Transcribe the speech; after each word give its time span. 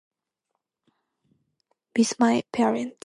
despite 1.93 2.51
pearent 2.51 2.93